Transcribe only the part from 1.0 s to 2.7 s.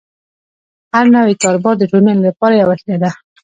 نوی کاروبار د ټولنې لپاره